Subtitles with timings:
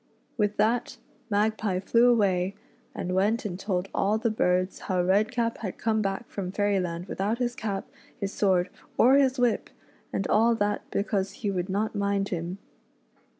[0.35, 0.97] With that
[1.29, 3.57] Magpie flevv'.a'svay,:^i3(j*\\'eflt'«a*n*e?
[3.57, 7.87] "t^^ all the birds how Redcap had come back from Fairy land without his cap,
[8.19, 9.69] his sword, or his whip,
[10.11, 12.57] and all that because he would not mind him.